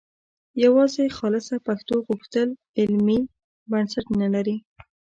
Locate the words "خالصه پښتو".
1.17-1.95